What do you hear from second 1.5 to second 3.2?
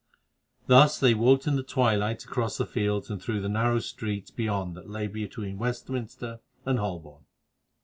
the twilight across the fields